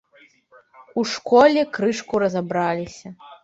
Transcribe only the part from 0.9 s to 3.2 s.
У школе крышку разабраліся.